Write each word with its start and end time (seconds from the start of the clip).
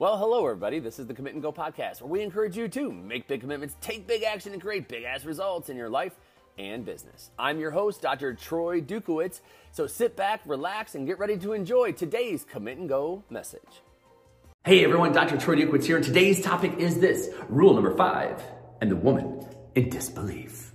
Well, 0.00 0.16
hello, 0.16 0.46
everybody. 0.46 0.78
This 0.78 0.98
is 0.98 1.06
the 1.06 1.12
Commit 1.12 1.34
and 1.34 1.42
Go 1.42 1.52
podcast, 1.52 2.00
where 2.00 2.08
we 2.08 2.22
encourage 2.22 2.56
you 2.56 2.68
to 2.68 2.90
make 2.90 3.28
big 3.28 3.42
commitments, 3.42 3.76
take 3.82 4.06
big 4.06 4.22
action, 4.22 4.54
and 4.54 4.62
create 4.62 4.88
big 4.88 5.04
ass 5.04 5.26
results 5.26 5.68
in 5.68 5.76
your 5.76 5.90
life 5.90 6.14
and 6.56 6.86
business. 6.86 7.30
I'm 7.38 7.60
your 7.60 7.70
host, 7.70 8.00
Dr. 8.00 8.32
Troy 8.32 8.80
Dukowitz. 8.80 9.40
So 9.72 9.86
sit 9.86 10.16
back, 10.16 10.40
relax, 10.46 10.94
and 10.94 11.06
get 11.06 11.18
ready 11.18 11.36
to 11.36 11.52
enjoy 11.52 11.92
today's 11.92 12.46
Commit 12.50 12.78
and 12.78 12.88
Go 12.88 13.24
message. 13.28 13.82
Hey, 14.64 14.82
everyone. 14.84 15.12
Dr. 15.12 15.36
Troy 15.36 15.56
Dukowitz 15.56 15.84
here, 15.84 15.96
and 15.96 16.04
today's 16.06 16.40
topic 16.40 16.78
is 16.78 16.98
this 16.98 17.28
rule 17.50 17.74
number 17.74 17.94
five 17.94 18.42
and 18.80 18.90
the 18.90 18.96
woman 18.96 19.46
in 19.74 19.90
disbelief. 19.90 20.69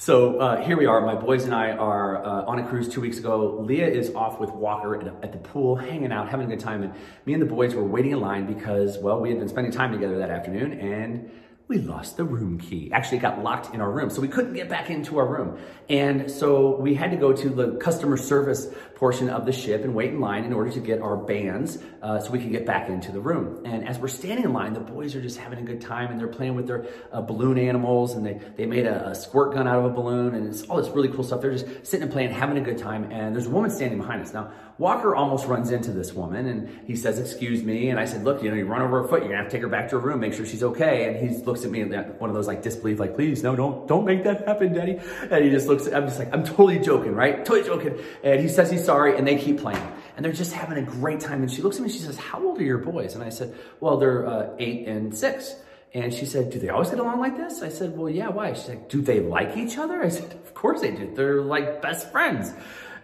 So 0.00 0.38
uh, 0.38 0.64
here 0.64 0.78
we 0.78 0.86
are. 0.86 1.02
My 1.02 1.14
boys 1.14 1.44
and 1.44 1.54
I 1.54 1.72
are 1.72 2.24
uh, 2.24 2.46
on 2.46 2.58
a 2.58 2.66
cruise 2.66 2.88
two 2.88 3.02
weeks 3.02 3.18
ago. 3.18 3.58
Leah 3.60 3.86
is 3.86 4.14
off 4.14 4.40
with 4.40 4.48
Walker 4.48 4.96
at, 4.96 5.06
at, 5.22 5.30
the 5.30 5.36
pool, 5.36 5.76
hanging 5.76 6.10
out, 6.10 6.30
having 6.30 6.46
a 6.46 6.48
good 6.48 6.58
time. 6.58 6.82
And 6.82 6.94
me 7.26 7.34
and 7.34 7.42
the 7.42 7.46
boys 7.46 7.74
were 7.74 7.84
waiting 7.84 8.12
in 8.12 8.20
line 8.20 8.46
because, 8.46 8.96
well, 8.96 9.20
we 9.20 9.28
had 9.28 9.38
been 9.38 9.48
spending 9.50 9.70
time 9.70 9.92
together 9.92 10.16
that 10.16 10.30
afternoon 10.30 10.72
and 10.80 11.30
we 11.68 11.76
lost 11.76 12.16
the 12.16 12.24
room 12.24 12.58
key. 12.58 12.90
Actually, 12.94 13.18
it 13.18 13.20
got 13.20 13.42
locked 13.42 13.74
in 13.74 13.82
our 13.82 13.90
room, 13.90 14.08
so 14.08 14.22
we 14.22 14.28
couldn't 14.28 14.54
get 14.54 14.70
back 14.70 14.88
into 14.88 15.18
our 15.18 15.26
room. 15.26 15.58
And 15.90 16.30
so 16.30 16.76
we 16.76 16.94
had 16.94 17.10
to 17.10 17.18
go 17.18 17.34
to 17.34 17.50
the 17.50 17.72
customer 17.76 18.16
service 18.16 18.68
portion 19.00 19.30
of 19.30 19.46
the 19.46 19.52
ship 19.52 19.82
and 19.82 19.94
wait 19.94 20.10
in 20.10 20.20
line 20.20 20.44
in 20.44 20.52
order 20.52 20.70
to 20.70 20.78
get 20.78 21.00
our 21.00 21.16
bands 21.16 21.78
uh, 22.02 22.20
so 22.20 22.30
we 22.30 22.38
can 22.38 22.52
get 22.52 22.66
back 22.66 22.90
into 22.90 23.10
the 23.10 23.18
room. 23.18 23.62
And 23.64 23.88
as 23.88 23.98
we're 23.98 24.08
standing 24.08 24.44
in 24.44 24.52
line, 24.52 24.74
the 24.74 24.80
boys 24.80 25.16
are 25.16 25.22
just 25.22 25.38
having 25.38 25.58
a 25.58 25.62
good 25.62 25.80
time 25.80 26.10
and 26.10 26.20
they're 26.20 26.28
playing 26.28 26.54
with 26.54 26.66
their 26.66 26.84
uh, 27.10 27.22
balloon 27.22 27.56
animals 27.56 28.12
and 28.14 28.26
they, 28.26 28.38
they 28.58 28.66
made 28.66 28.84
a, 28.84 29.08
a, 29.08 29.14
squirt 29.14 29.54
gun 29.54 29.66
out 29.66 29.78
of 29.78 29.86
a 29.86 29.88
balloon 29.88 30.34
and 30.34 30.46
it's 30.46 30.64
all 30.64 30.76
this 30.76 30.90
really 30.90 31.08
cool 31.08 31.24
stuff. 31.24 31.40
They're 31.40 31.52
just 31.52 31.66
sitting 31.86 32.02
and 32.02 32.12
playing, 32.12 32.30
having 32.30 32.58
a 32.58 32.60
good 32.60 32.76
time. 32.76 33.10
And 33.10 33.34
there's 33.34 33.46
a 33.46 33.50
woman 33.50 33.70
standing 33.70 33.96
behind 33.96 34.20
us. 34.20 34.34
Now, 34.34 34.52
Walker 34.76 35.16
almost 35.16 35.46
runs 35.46 35.70
into 35.70 35.92
this 35.92 36.12
woman 36.12 36.46
and 36.46 36.86
he 36.86 36.94
says, 36.94 37.18
excuse 37.18 37.62
me. 37.62 37.88
And 37.88 37.98
I 37.98 38.04
said, 38.04 38.22
look, 38.24 38.42
you 38.42 38.50
know, 38.50 38.56
you 38.56 38.66
run 38.66 38.82
over 38.82 39.02
her 39.02 39.08
foot, 39.08 39.20
you're 39.20 39.30
gonna 39.30 39.42
have 39.42 39.50
to 39.50 39.56
take 39.56 39.62
her 39.62 39.68
back 39.68 39.88
to 39.90 39.98
her 39.98 40.06
room, 40.06 40.20
make 40.20 40.34
sure 40.34 40.44
she's 40.44 40.62
okay. 40.62 41.08
And 41.08 41.16
he 41.16 41.42
looks 41.44 41.64
at 41.64 41.70
me 41.70 41.80
and 41.80 42.20
one 42.20 42.28
of 42.28 42.36
those 42.36 42.46
like 42.46 42.62
disbelief, 42.62 42.98
like, 43.00 43.14
please, 43.14 43.42
no, 43.42 43.56
don't, 43.56 43.88
don't 43.88 44.04
make 44.04 44.24
that 44.24 44.46
happen, 44.46 44.74
daddy. 44.74 44.98
And 45.30 45.42
he 45.42 45.50
just 45.50 45.68
looks, 45.68 45.86
I'm 45.86 46.04
just 46.06 46.18
like, 46.18 46.34
I'm 46.34 46.44
totally 46.44 46.78
joking, 46.78 47.14
right? 47.14 47.42
Totally 47.46 47.66
joking. 47.66 47.98
And 48.22 48.40
he 48.40 48.48
says 48.48 48.70
he's 48.70 48.89
sorry 48.90 49.16
and 49.16 49.24
they 49.26 49.36
keep 49.36 49.60
playing. 49.60 49.86
And 50.16 50.24
they're 50.24 50.32
just 50.32 50.52
having 50.52 50.76
a 50.76 50.82
great 50.82 51.20
time. 51.20 51.42
And 51.42 51.50
she 51.50 51.62
looks 51.62 51.76
at 51.76 51.82
me 51.82 51.86
and 51.86 51.94
she 51.94 52.00
says, 52.00 52.16
how 52.16 52.44
old 52.44 52.58
are 52.58 52.64
your 52.64 52.78
boys? 52.78 53.14
And 53.14 53.22
I 53.22 53.28
said, 53.28 53.54
well, 53.78 53.96
they're 53.98 54.26
uh, 54.26 54.50
eight 54.58 54.88
and 54.88 55.16
six. 55.16 55.54
And 55.94 56.12
she 56.12 56.26
said, 56.26 56.50
do 56.50 56.58
they 56.58 56.70
always 56.70 56.90
get 56.90 56.98
along 56.98 57.20
like 57.20 57.36
this? 57.36 57.62
I 57.62 57.68
said, 57.68 57.96
well, 57.96 58.10
yeah, 58.10 58.28
why? 58.28 58.52
She's 58.52 58.68
like, 58.68 58.88
do 58.88 59.00
they 59.00 59.20
like 59.20 59.56
each 59.56 59.78
other? 59.78 60.02
I 60.02 60.08
said, 60.08 60.32
of 60.32 60.54
course 60.54 60.80
they 60.80 60.90
do. 60.90 61.12
They're 61.14 61.40
like 61.40 61.80
best 61.82 62.10
friends. 62.10 62.52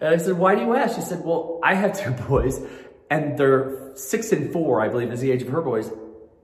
And 0.01 0.13
I 0.13 0.17
said, 0.17 0.37
why 0.37 0.55
do 0.55 0.61
you 0.61 0.73
ask? 0.75 0.95
She 0.95 1.01
said, 1.01 1.23
well, 1.23 1.59
I 1.63 1.73
have 1.73 1.97
two 1.97 2.11
boys 2.27 2.59
and 3.09 3.37
they're 3.37 3.91
six 3.95 4.33
and 4.33 4.51
four, 4.51 4.81
I 4.81 4.89
believe 4.89 5.11
is 5.11 5.21
the 5.21 5.31
age 5.31 5.41
of 5.41 5.47
her 5.49 5.61
boys, 5.61 5.89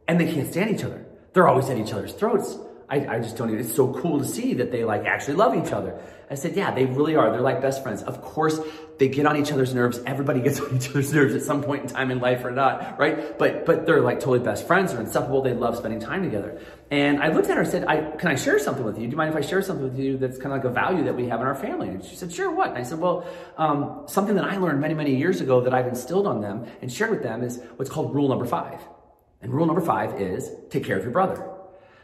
and 0.08 0.20
they 0.20 0.32
can't 0.34 0.50
stand 0.50 0.72
each 0.72 0.86
other. 0.86 1.06
They're 1.34 1.50
always 1.50 1.70
at 1.70 1.78
each 1.78 1.92
other's 1.92 2.14
throats. 2.14 2.58
I, 2.90 3.16
I 3.16 3.20
just 3.20 3.38
don't 3.38 3.50
even, 3.50 3.62
it's 3.66 3.76
so 3.76 3.94
cool 3.94 4.20
to 4.20 4.26
see 4.26 4.54
that 4.56 4.72
they 4.72 4.84
like 4.84 5.06
actually 5.06 5.36
love 5.36 5.56
each 5.56 5.72
other. 5.72 6.00
I 6.30 6.36
said, 6.36 6.56
yeah, 6.56 6.72
they 6.72 6.86
really 6.86 7.16
are. 7.16 7.32
They're 7.32 7.42
like 7.42 7.62
best 7.62 7.84
friends. 7.84 8.02
Of 8.02 8.22
course, 8.22 8.60
they 8.98 9.08
get 9.08 9.26
on 9.26 9.38
each 9.38 9.52
other's 9.52 9.74
nerves. 9.74 10.00
Everybody 10.06 10.42
gets 10.42 10.60
on 10.62 10.76
each 10.76 10.90
other's 10.90 11.14
nerves 11.14 11.36
at 11.36 11.44
some 11.44 11.64
point 11.64 11.84
in 11.84 11.90
time 11.90 12.12
in 12.12 12.20
life 12.20 12.44
or 12.44 12.52
not, 12.52 12.98
right? 13.00 13.38
But, 13.38 13.66
but 13.66 13.86
they're 13.86 14.02
like 14.02 14.20
totally 14.20 14.40
best 14.40 14.66
friends. 14.66 14.92
They're 14.92 15.02
inseparable. 15.02 15.42
They 15.42 15.54
love 15.54 15.78
spending 15.78 16.00
time 16.00 16.24
together. 16.24 16.60
And 16.92 17.22
I 17.22 17.30
looked 17.30 17.50
at 17.50 17.56
her 17.56 17.64
and 17.64 17.72
said, 17.72 17.86
I, 17.86 18.12
can 18.18 18.30
I 18.30 18.36
share 18.36 18.60
something 18.60 18.84
with 18.84 18.98
you? 18.98 19.06
Do 19.06 19.12
you 19.12 19.18
mind 19.18 19.32
if 19.32 19.36
I 19.36 19.42
share 19.42 19.62
something 19.62 19.84
with 19.84 19.98
you 19.98 20.18
that's 20.18 20.38
kind 20.38 20.54
of 20.54 20.64
like 20.64 20.66
a 20.66 20.74
value 20.74 21.04
that 21.06 21.16
we 21.16 21.28
have 21.28 21.40
in 21.42 21.48
our 21.48 21.56
family? 21.56 21.90
And 21.90 22.04
she 22.04 22.16
said, 22.16 22.32
sure, 22.32 22.52
what? 22.52 22.70
And 22.70 22.78
I 22.78 22.84
said, 22.84 23.00
well, 23.00 23.28
um, 23.58 24.04
something 24.08 24.36
that 24.36 24.46
I 24.46 24.58
learned 24.58 24.82
many, 24.82 24.94
many 24.94 25.16
years 25.16 25.42
ago 25.42 25.62
that 25.62 25.74
I've 25.74 25.88
instilled 25.88 26.28
on 26.28 26.42
them 26.42 26.66
and 26.82 26.92
shared 26.92 27.12
with 27.12 27.24
them 27.24 27.44
is 27.44 27.60
what's 27.76 27.92
called 27.92 28.14
rule 28.14 28.30
number 28.30 28.46
five. 28.46 28.80
And 29.42 29.54
rule 29.54 29.66
number 29.66 29.82
five 29.82 30.20
is 30.22 30.50
take 30.70 30.86
care 30.86 30.98
of 30.98 31.04
your 31.04 31.12
brother. 31.12 31.53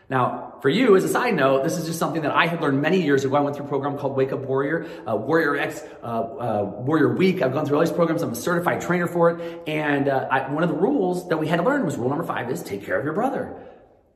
Now, 0.09 0.55
for 0.63 0.69
you, 0.69 0.95
as 0.95 1.03
a 1.03 1.07
side 1.07 1.35
note, 1.35 1.63
this 1.63 1.77
is 1.77 1.85
just 1.85 1.99
something 1.99 2.23
that 2.23 2.31
I 2.31 2.47
had 2.47 2.61
learned 2.61 2.81
many 2.81 3.01
years 3.01 3.25
ago. 3.25 3.35
I 3.35 3.41
went 3.41 3.55
through 3.55 3.67
a 3.67 3.69
program 3.69 3.95
called 3.95 4.15
Wake 4.15 4.31
Up 4.31 4.39
Warrior, 4.39 4.87
uh, 5.07 5.15
Warrior 5.15 5.55
X, 5.57 5.83
uh, 6.01 6.05
uh, 6.05 6.63
Warrior 6.63 7.13
Week. 7.13 7.43
I've 7.43 7.53
gone 7.53 7.67
through 7.67 7.77
all 7.77 7.83
these 7.83 7.93
programs. 7.93 8.23
I'm 8.23 8.31
a 8.31 8.35
certified 8.35 8.81
trainer 8.81 9.05
for 9.05 9.29
it. 9.29 9.63
And 9.67 10.09
uh, 10.09 10.27
I, 10.31 10.51
one 10.51 10.63
of 10.63 10.69
the 10.69 10.75
rules 10.75 11.29
that 11.29 11.37
we 11.37 11.47
had 11.47 11.57
to 11.57 11.63
learn 11.63 11.85
was 11.85 11.95
rule 11.95 12.09
number 12.09 12.23
five 12.23 12.49
is 12.49 12.63
take 12.63 12.83
care 12.83 12.97
of 12.97 13.05
your 13.05 13.13
brother. 13.13 13.55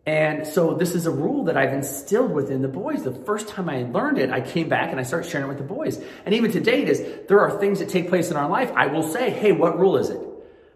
And 0.06 0.48
so 0.48 0.74
this 0.74 0.96
is 0.96 1.06
a 1.06 1.12
rule 1.12 1.46
that 1.46 1.56
I've 1.56 1.72
instilled 1.72 2.32
within 2.32 2.64
the 2.64 2.68
boys. 2.68 3.04
The 3.04 3.14
first 3.14 3.48
time 3.48 3.70
I 3.70 3.84
learned 3.84 4.18
it, 4.18 4.32
I 4.32 4.42
came 4.42 4.68
back 4.68 4.90
and 4.90 5.00
I 5.00 5.04
started 5.04 5.30
sharing 5.30 5.46
it 5.46 5.50
with 5.50 5.60
the 5.60 5.64
boys. 5.64 6.04
And 6.26 6.34
even 6.34 6.52
to 6.54 6.60
date 6.60 6.90
is 6.90 7.28
there 7.30 7.40
are 7.40 7.60
things 7.60 7.80
that 7.80 7.88
take 7.88 8.10
place 8.10 8.32
in 8.32 8.36
our 8.36 8.50
life. 8.50 8.72
I 8.76 8.88
will 8.88 9.04
say, 9.04 9.30
hey, 9.30 9.52
what 9.52 9.80
rule 9.80 9.98
is 9.98 10.10
it? 10.10 10.20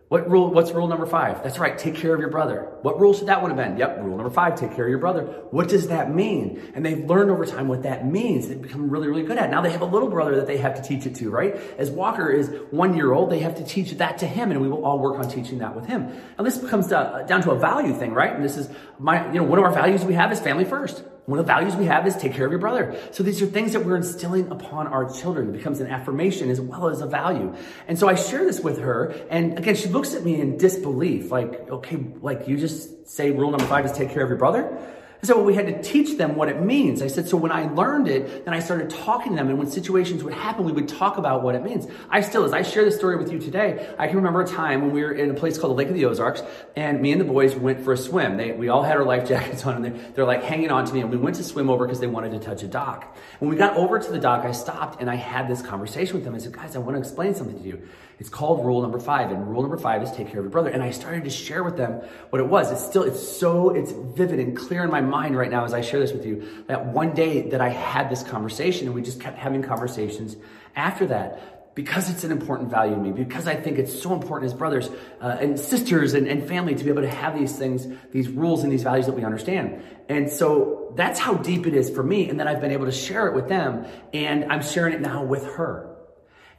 What 0.10 0.30
rule, 0.32 0.50
what's 0.50 0.72
rule 0.72 0.88
number 0.88 1.06
five? 1.06 1.44
That's 1.44 1.60
right, 1.60 1.78
take 1.78 1.96
care 1.96 2.14
of 2.14 2.22
your 2.22 2.30
brother. 2.30 2.72
What 2.82 2.98
rule 2.98 3.14
should 3.14 3.28
that 3.28 3.42
one 3.42 3.52
have 3.52 3.58
been? 3.58 3.78
Yep, 3.78 4.00
rule 4.04 4.16
number 4.16 4.30
five, 4.30 4.58
take 4.58 4.74
care 4.74 4.86
of 4.86 4.90
your 4.90 5.00
brother. 5.00 5.24
What 5.52 5.68
does 5.68 5.90
that 5.90 6.16
mean? 6.16 6.72
And 6.76 6.86
they've 6.86 7.04
learned 7.04 7.30
over 7.30 7.46
time 7.46 7.68
what 7.68 7.84
that 7.84 8.08
means. 8.08 8.48
They've 8.48 8.62
become 8.62 8.90
really, 8.90 9.10
really 9.10 9.24
good 9.24 9.38
at 9.38 9.50
it. 9.50 9.52
Now 9.52 9.60
they 9.60 9.70
have 9.70 9.82
a 9.82 9.86
little 9.86 10.08
brother 10.08 10.38
that 10.38 10.48
they 10.48 10.60
have 10.60 10.76
to 10.76 10.82
teach 10.82 11.06
it 11.06 11.16
to, 11.16 11.30
right? 11.30 11.56
As 11.78 11.92
Walker 11.92 12.30
is 12.30 12.50
one 12.72 12.96
year 12.96 13.12
old, 13.12 13.30
they 13.30 13.40
have 13.40 13.56
to 13.56 13.66
teach 13.66 13.92
that 13.98 14.18
to 14.20 14.28
him 14.28 14.50
and 14.50 14.62
we 14.62 14.70
will 14.70 14.86
all 14.86 14.98
work 15.00 15.20
on 15.20 15.30
teaching 15.30 15.58
that 15.58 15.76
with 15.76 15.88
him. 15.88 16.08
Now 16.38 16.46
this 16.46 16.58
comes 16.70 16.90
uh, 16.94 17.24
down 17.28 17.42
to 17.42 17.52
a 17.52 17.60
value 17.60 17.94
thing, 17.94 18.14
right? 18.14 18.34
And 18.34 18.42
this 18.42 18.56
is 18.56 18.70
my, 19.00 19.28
you 19.28 19.40
know, 19.40 19.44
one 19.44 19.60
of 19.60 19.66
our 19.66 19.74
values 19.74 20.06
we 20.06 20.14
have 20.14 20.32
is 20.32 20.40
family 20.40 20.64
first. 20.64 21.04
One 21.28 21.40
of 21.40 21.46
the 21.46 21.52
values 21.52 21.76
we 21.76 21.86
have 21.88 22.08
is 22.08 22.16
take 22.16 22.34
care 22.34 22.46
of 22.46 22.54
your 22.54 22.60
brother. 22.60 22.98
So 23.12 23.22
these 23.22 23.42
are 23.42 23.46
things 23.46 23.74
that 23.74 23.86
we're 23.86 23.98
instilling 23.98 24.50
upon 24.50 24.88
our 24.88 25.10
children. 25.10 25.50
It 25.50 25.58
becomes 25.58 25.82
an 25.82 25.88
affirmation 25.88 26.50
as 26.50 26.62
well 26.62 26.88
as 26.88 27.02
a 27.02 27.06
value. 27.06 27.54
And 27.86 28.00
so 28.00 28.08
I 28.08 28.16
share 28.16 28.46
this 28.46 28.62
with 28.62 28.80
her. 28.80 29.10
And 29.30 29.58
again, 29.58 29.76
she 29.76 29.90
looks 29.90 30.14
at 30.14 30.24
me 30.24 30.40
in 30.40 30.58
disbelief, 30.58 31.30
like, 31.30 31.70
okay, 31.70 31.98
like 32.22 32.48
you 32.48 32.56
just 32.56 33.10
say 33.10 33.32
rule 33.32 33.52
number 33.52 33.66
five 33.66 33.86
is 33.86 33.92
take 33.92 34.12
care 34.12 34.24
of 34.24 34.30
your 34.30 34.38
brother. 34.38 34.80
So 35.28 35.44
we 35.44 35.56
had 35.56 35.68
to 35.68 35.84
teach 35.84 36.18
them 36.18 36.38
what 36.38 36.48
it 36.48 36.62
means. 36.62 37.02
I 37.02 37.08
said, 37.08 37.28
so 37.28 37.36
when 37.36 37.52
I 37.52 37.70
learned 37.74 38.08
it, 38.08 38.46
then 38.46 38.54
I 38.54 38.60
started 38.60 38.90
talking 38.90 39.34
to 39.34 39.36
them. 39.36 39.50
And 39.50 39.58
when 39.58 39.70
situations 39.70 40.24
would 40.24 40.34
happen, 40.34 40.64
we 40.64 40.72
would 40.72 40.88
talk 40.88 41.18
about 41.18 41.44
what 41.44 41.54
it 41.54 41.64
means. 41.64 41.86
I 42.10 42.22
still, 42.22 42.46
as 42.46 42.54
I 42.54 42.62
share 42.62 42.86
this 42.86 42.96
story 42.96 43.18
with 43.18 43.30
you 43.30 43.38
today, 43.38 43.94
I 44.00 44.08
can 44.08 44.16
remember 44.16 44.40
a 44.40 44.48
time 44.48 44.84
when 44.84 44.92
we 44.94 45.04
were 45.04 45.12
in 45.12 45.30
a 45.30 45.34
place 45.34 45.58
called 45.58 45.72
the 45.72 45.76
Lake 45.76 45.90
of 45.90 45.96
the 45.96 46.06
Ozarks 46.06 46.44
and 46.78 47.02
me 47.02 47.12
and 47.12 47.20
the 47.20 47.26
boys 47.26 47.58
went 47.58 47.84
for 47.84 47.92
a 47.92 47.98
swim. 47.98 48.38
They, 48.38 48.54
we 48.54 48.70
all 48.70 48.84
had 48.84 48.96
our 48.96 49.04
life 49.04 49.28
jackets 49.28 49.66
on 49.66 49.76
and 49.76 49.84
they're, 49.84 50.12
they're 50.12 50.26
like 50.26 50.44
hanging 50.44 50.72
on 50.72 50.86
to 50.86 50.94
me 50.94 51.02
and 51.02 51.12
we 51.12 51.18
went 51.18 51.36
to 51.36 51.44
swim 51.44 51.70
over 51.70 51.86
because 51.86 52.00
they 52.00 52.08
wanted 52.08 52.32
to 52.32 52.40
touch 52.40 52.64
a 52.64 52.68
dock. 52.68 53.18
When 53.40 53.52
we 53.52 53.58
got 53.58 53.76
over 53.76 54.00
to 54.00 54.10
the 54.10 54.20
dock, 54.20 54.46
I 54.46 54.54
stopped 54.54 55.02
and 55.02 55.10
I 55.10 55.16
had 55.16 55.50
this 55.50 55.62
conversation 55.62 56.16
with 56.16 56.24
them. 56.24 56.36
I 56.36 56.38
said, 56.38 56.54
guys, 56.54 56.78
I 56.78 56.80
want 56.80 56.96
to 56.96 57.00
explain 57.00 57.36
something 57.36 57.60
to 57.60 57.68
you. 57.68 57.86
It's 58.20 58.30
called 58.30 58.66
rule 58.66 58.82
number 58.82 59.00
five. 59.00 59.30
And 59.30 59.48
rule 59.48 59.62
number 59.62 59.78
five 59.78 60.02
is 60.02 60.10
take 60.12 60.30
care 60.30 60.40
of 60.40 60.46
your 60.46 60.50
brother. 60.50 60.70
And 60.70 60.82
I 60.82 60.92
started 60.92 61.24
to 61.26 61.30
share 61.30 61.64
with 61.64 61.78
them 61.78 62.02
what 62.30 62.40
it 62.40 62.48
was. 62.48 62.72
It's 62.72 62.84
still, 62.84 63.04
it's 63.04 63.22
so, 63.22 63.70
it's 63.70 63.92
vivid 63.92 64.40
and 64.40 64.58
clear 64.58 64.84
in 64.84 64.90
my 64.90 65.02
mind 65.02 65.17
right 65.26 65.50
now 65.50 65.66
as 65.66 65.74
I 65.74 65.82
share 65.82 66.00
this 66.00 66.12
with 66.12 66.26
you 66.26 66.64
that 66.68 66.86
one 66.86 67.14
day 67.14 67.50
that 67.50 67.62
I 67.62 67.70
had 67.70 68.10
this 68.10 68.24
conversation 68.24 68.88
and 68.88 68.96
we 68.96 69.02
just 69.02 69.20
kept 69.20 69.38
having 69.38 69.62
conversations 69.62 70.36
after 70.76 71.08
that 71.08 71.58
because 71.78 72.10
it's 72.10 72.24
an 72.24 72.32
important 72.32 72.72
value 72.72 72.96
to 72.96 73.00
me, 73.00 73.12
because 73.12 73.48
I 73.48 73.56
think 73.56 73.78
it's 73.78 74.02
so 74.02 74.12
important 74.12 74.52
as 74.52 74.58
brothers 74.58 74.90
uh, 75.22 75.38
and 75.40 75.60
sisters 75.60 76.16
and, 76.16 76.28
and 76.28 76.48
family 76.48 76.74
to 76.74 76.84
be 76.84 76.90
able 76.90 77.04
to 77.04 77.10
have 77.10 77.38
these 77.38 77.56
things, 77.56 77.88
these 78.12 78.30
rules 78.30 78.64
and 78.64 78.74
these 78.74 78.82
values 78.82 79.06
that 79.06 79.14
we 79.14 79.24
understand. 79.24 79.84
And 80.10 80.28
so 80.28 80.92
that's 80.96 81.20
how 81.20 81.36
deep 81.36 81.68
it 81.68 81.76
is 81.76 81.92
for 81.92 82.02
me. 82.02 82.30
And 82.30 82.40
that 82.40 82.48
I've 82.48 82.62
been 82.62 82.72
able 82.72 82.88
to 82.88 82.92
share 82.92 83.28
it 83.28 83.36
with 83.36 83.48
them 83.48 83.86
and 84.12 84.52
I'm 84.52 84.64
sharing 84.64 84.96
it 84.96 85.02
now 85.02 85.24
with 85.24 85.46
her. 85.46 85.96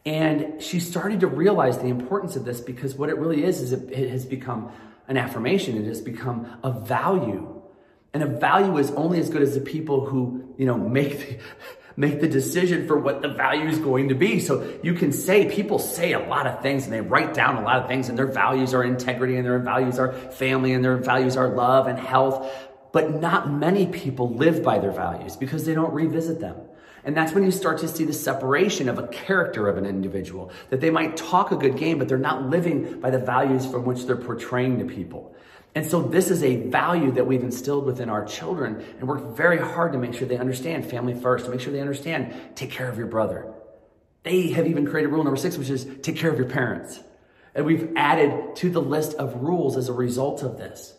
And 0.07 0.63
she 0.63 0.79
started 0.79 1.19
to 1.21 1.27
realize 1.27 1.79
the 1.79 1.89
importance 1.89 2.37
of 2.37 2.45
this 2.45 2.61
because 2.61 2.95
what 2.95 3.09
it 3.09 3.19
really 3.19 3.43
is, 3.43 3.61
is 3.61 3.73
it, 3.73 3.91
it 3.91 4.11
has 4.11 4.25
become 4.25 4.71
an 5.09 5.17
affirmation. 5.17 5.77
It 5.77 5.87
has 5.87 6.01
become 6.01 6.47
a 6.63 6.71
value. 6.71 7.58
And 8.15 8.23
a 8.23 8.27
value 8.27 8.79
is 8.79 8.91
only 8.93 9.21
as 9.21 9.29
good 9.29 9.43
as 9.43 9.55
the 9.55 9.61
people 9.61 10.07
who, 10.07 10.55
you 10.57 10.67
know, 10.67 10.79
make 10.79 11.19
the, 11.19 11.39
make 11.97 12.21
the 12.21 12.29
decision 12.29 12.87
for 12.87 12.99
what 12.99 13.23
the 13.23 13.29
value 13.29 13.67
is 13.67 13.79
going 13.79 14.09
to 14.09 14.15
be. 14.15 14.41
So 14.41 14.79
you 14.83 14.95
can 14.95 15.13
say, 15.13 15.51
people 15.51 15.79
say 15.79 16.13
a 16.13 16.21
lot 16.21 16.47
of 16.47 16.63
things 16.63 16.85
and 16.85 16.93
they 16.93 17.01
write 17.01 17.35
down 17.35 17.57
a 17.57 17.63
lot 17.63 17.83
of 17.83 17.89
things 17.89 18.09
and 18.09 18.17
their 18.17 18.27
values 18.27 18.73
are 18.73 18.85
integrity 18.85 19.37
and 19.37 19.45
their 19.45 19.59
values 19.59 19.99
are 19.99 20.13
family 20.13 20.73
and 20.73 20.85
their 20.85 20.97
values 20.97 21.37
are 21.37 21.49
love 21.49 21.87
and 21.87 21.99
health. 21.99 22.51
But 22.93 23.21
not 23.21 23.51
many 23.51 23.87
people 23.87 24.35
live 24.35 24.63
by 24.63 24.79
their 24.79 24.93
values 24.93 25.37
because 25.37 25.67
they 25.67 25.75
don't 25.75 25.93
revisit 25.93 26.41
them. 26.41 26.57
And 27.09 27.17
that's 27.17 27.33
when 27.33 27.43
you 27.43 27.51
start 27.51 27.79
to 27.79 27.89
see 27.89 28.05
the 28.05 28.13
separation 28.13 28.87
of 28.87 28.99
a 28.99 29.09
character 29.09 29.67
of 29.67 29.79
an 29.79 29.87
individual, 29.87 30.51
that 30.69 30.83
they 30.83 30.91
might 30.91 31.17
talk 31.17 31.53
a 31.53 31.57
good 31.57 31.79
game, 31.79 31.99
but 31.99 32.07
they're 32.07 32.19
not 32.19 32.51
living 32.51 33.01
by 33.01 33.09
the 33.09 33.19
values 33.19 33.65
from 33.65 33.87
which 33.87 34.05
they're 34.05 34.15
portraying 34.15 34.79
to 34.81 34.85
people. 34.85 35.35
And 35.75 35.87
so 35.87 36.03
this 36.03 36.31
is 36.31 36.43
a 36.43 36.57
value 36.69 37.11
that 37.13 37.27
we've 37.27 37.43
instilled 37.43 37.87
within 37.87 38.11
our 38.11 38.27
children 38.27 38.85
and 38.99 39.09
worked 39.09 39.39
very 39.39 39.57
hard 39.57 39.93
to 39.93 39.99
make 39.99 40.13
sure 40.13 40.29
they 40.29 40.37
understand 40.37 40.85
family 40.85 41.15
first, 41.15 41.47
to 41.47 41.51
make 41.51 41.61
sure 41.61 41.73
they 41.73 41.81
understand 41.81 42.35
take 42.55 42.73
care 42.73 42.91
of 42.91 42.99
your 42.99 43.07
brother. 43.07 43.55
They 44.23 44.49
have 44.49 44.67
even 44.67 44.87
created 44.87 45.09
rule 45.09 45.25
number 45.25 45.39
six, 45.39 45.57
which 45.57 45.71
is 45.71 45.87
take 46.03 46.17
care 46.17 46.31
of 46.31 46.37
your 46.37 46.51
parents. 46.51 47.01
And 47.55 47.65
we've 47.65 47.91
added 47.97 48.55
to 48.57 48.69
the 48.69 48.83
list 48.83 49.15
of 49.15 49.35
rules 49.37 49.79
as 49.79 49.89
a 49.89 49.95
result 49.95 50.43
of 50.43 50.59
this. 50.59 50.93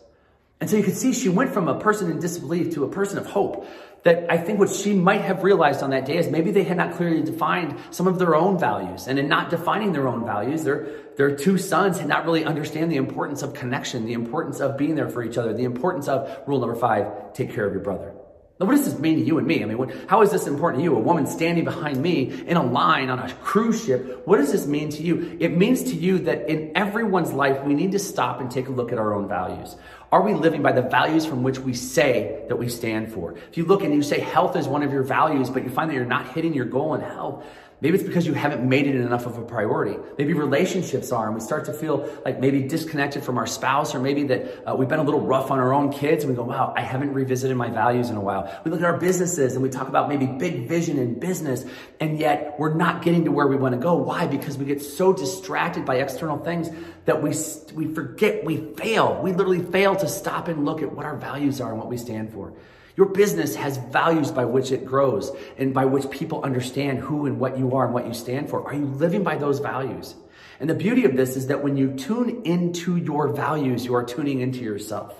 And 0.60 0.68
so 0.68 0.76
you 0.76 0.82
could 0.82 0.96
see 0.96 1.12
she 1.12 1.28
went 1.28 1.52
from 1.52 1.68
a 1.68 1.78
person 1.80 2.10
in 2.10 2.20
disbelief 2.20 2.74
to 2.74 2.84
a 2.84 2.88
person 2.88 3.18
of 3.18 3.26
hope. 3.26 3.66
That 4.02 4.30
I 4.30 4.38
think 4.38 4.58
what 4.58 4.70
she 4.70 4.94
might 4.94 5.20
have 5.20 5.42
realized 5.42 5.82
on 5.82 5.90
that 5.90 6.06
day 6.06 6.16
is 6.16 6.28
maybe 6.30 6.50
they 6.52 6.62
had 6.62 6.78
not 6.78 6.94
clearly 6.94 7.22
defined 7.22 7.78
some 7.90 8.06
of 8.06 8.18
their 8.18 8.34
own 8.34 8.58
values. 8.58 9.06
And 9.06 9.18
in 9.18 9.28
not 9.28 9.50
defining 9.50 9.92
their 9.92 10.08
own 10.08 10.24
values, 10.24 10.64
their, 10.64 10.88
their 11.16 11.36
two 11.36 11.58
sons 11.58 11.98
had 11.98 12.08
not 12.08 12.24
really 12.24 12.44
understand 12.44 12.90
the 12.90 12.96
importance 12.96 13.42
of 13.42 13.52
connection, 13.52 14.06
the 14.06 14.14
importance 14.14 14.60
of 14.60 14.78
being 14.78 14.94
there 14.94 15.10
for 15.10 15.22
each 15.22 15.36
other, 15.36 15.52
the 15.52 15.64
importance 15.64 16.08
of 16.08 16.30
rule 16.46 16.60
number 16.60 16.76
five, 16.76 17.34
take 17.34 17.52
care 17.52 17.66
of 17.66 17.74
your 17.74 17.82
brother. 17.82 18.14
Now, 18.60 18.66
what 18.66 18.76
does 18.76 18.84
this 18.84 19.00
mean 19.00 19.16
to 19.16 19.24
you 19.24 19.38
and 19.38 19.46
me? 19.46 19.62
I 19.62 19.66
mean, 19.66 19.78
what, 19.78 19.90
how 20.06 20.20
is 20.20 20.30
this 20.30 20.46
important 20.46 20.80
to 20.80 20.84
you? 20.84 20.94
A 20.94 21.00
woman 21.00 21.26
standing 21.26 21.64
behind 21.64 22.02
me 22.02 22.44
in 22.46 22.58
a 22.58 22.62
line 22.62 23.08
on 23.08 23.18
a 23.18 23.32
cruise 23.36 23.82
ship. 23.82 24.26
What 24.26 24.36
does 24.36 24.52
this 24.52 24.66
mean 24.66 24.90
to 24.90 25.02
you? 25.02 25.38
It 25.40 25.56
means 25.56 25.82
to 25.84 25.94
you 25.94 26.18
that 26.20 26.46
in 26.46 26.72
everyone's 26.76 27.32
life, 27.32 27.64
we 27.64 27.72
need 27.72 27.92
to 27.92 27.98
stop 27.98 28.38
and 28.38 28.50
take 28.50 28.68
a 28.68 28.70
look 28.70 28.92
at 28.92 28.98
our 28.98 29.14
own 29.14 29.28
values. 29.28 29.76
Are 30.12 30.20
we 30.20 30.34
living 30.34 30.60
by 30.60 30.72
the 30.72 30.82
values 30.82 31.24
from 31.24 31.42
which 31.42 31.58
we 31.58 31.72
say 31.72 32.44
that 32.48 32.56
we 32.56 32.68
stand 32.68 33.10
for? 33.10 33.32
If 33.32 33.56
you 33.56 33.64
look 33.64 33.82
and 33.82 33.94
you 33.94 34.02
say 34.02 34.20
health 34.20 34.54
is 34.56 34.68
one 34.68 34.82
of 34.82 34.92
your 34.92 35.04
values, 35.04 35.48
but 35.48 35.62
you 35.62 35.70
find 35.70 35.88
that 35.88 35.94
you're 35.94 36.04
not 36.04 36.28
hitting 36.34 36.52
your 36.52 36.66
goal 36.66 36.94
in 36.94 37.00
health, 37.00 37.46
Maybe 37.80 37.96
it's 37.96 38.06
because 38.06 38.26
you 38.26 38.34
haven't 38.34 38.68
made 38.68 38.86
it 38.86 38.94
enough 38.94 39.24
of 39.24 39.38
a 39.38 39.42
priority. 39.42 39.96
Maybe 40.18 40.34
relationships 40.34 41.12
are, 41.12 41.26
and 41.26 41.34
we 41.34 41.40
start 41.40 41.64
to 41.64 41.72
feel 41.72 42.08
like 42.26 42.38
maybe 42.38 42.62
disconnected 42.62 43.24
from 43.24 43.38
our 43.38 43.46
spouse, 43.46 43.94
or 43.94 44.00
maybe 44.00 44.24
that 44.24 44.68
uh, 44.68 44.74
we've 44.76 44.88
been 44.88 44.98
a 44.98 45.02
little 45.02 45.22
rough 45.22 45.50
on 45.50 45.58
our 45.58 45.72
own 45.72 45.90
kids, 45.90 46.22
and 46.22 46.30
we 46.30 46.36
go, 46.36 46.42
wow, 46.42 46.74
I 46.76 46.82
haven't 46.82 47.14
revisited 47.14 47.56
my 47.56 47.70
values 47.70 48.10
in 48.10 48.16
a 48.16 48.20
while. 48.20 48.52
We 48.64 48.70
look 48.70 48.80
at 48.80 48.86
our 48.86 48.98
businesses 48.98 49.54
and 49.54 49.62
we 49.62 49.70
talk 49.70 49.88
about 49.88 50.10
maybe 50.10 50.26
big 50.26 50.68
vision 50.68 50.98
in 50.98 51.18
business, 51.18 51.64
and 52.00 52.18
yet 52.18 52.54
we're 52.58 52.74
not 52.74 53.02
getting 53.02 53.24
to 53.24 53.32
where 53.32 53.46
we 53.46 53.56
want 53.56 53.74
to 53.74 53.80
go. 53.80 53.94
Why? 53.94 54.26
Because 54.26 54.58
we 54.58 54.66
get 54.66 54.82
so 54.82 55.14
distracted 55.14 55.86
by 55.86 55.96
external 55.96 56.38
things 56.38 56.68
that 57.06 57.22
we, 57.22 57.30
we 57.74 57.94
forget, 57.94 58.44
we 58.44 58.58
fail. 58.74 59.20
We 59.22 59.32
literally 59.32 59.62
fail 59.62 59.96
to 59.96 60.08
stop 60.08 60.48
and 60.48 60.66
look 60.66 60.82
at 60.82 60.92
what 60.92 61.06
our 61.06 61.16
values 61.16 61.62
are 61.62 61.70
and 61.70 61.78
what 61.78 61.88
we 61.88 61.96
stand 61.96 62.32
for. 62.32 62.52
Your 63.00 63.08
business 63.08 63.56
has 63.56 63.78
values 63.78 64.30
by 64.30 64.44
which 64.44 64.72
it 64.72 64.84
grows 64.84 65.32
and 65.56 65.72
by 65.72 65.86
which 65.86 66.10
people 66.10 66.42
understand 66.42 66.98
who 66.98 67.24
and 67.24 67.40
what 67.40 67.56
you 67.56 67.74
are 67.74 67.86
and 67.86 67.94
what 67.94 68.06
you 68.06 68.12
stand 68.12 68.50
for. 68.50 68.62
Are 68.66 68.74
you 68.74 68.84
living 68.84 69.22
by 69.22 69.36
those 69.36 69.58
values? 69.58 70.14
And 70.60 70.68
the 70.68 70.74
beauty 70.74 71.06
of 71.06 71.16
this 71.16 71.34
is 71.34 71.46
that 71.46 71.62
when 71.62 71.78
you 71.78 71.94
tune 71.94 72.42
into 72.44 72.98
your 72.98 73.28
values, 73.28 73.86
you 73.86 73.94
are 73.94 74.04
tuning 74.04 74.40
into 74.40 74.58
yourself. 74.58 75.14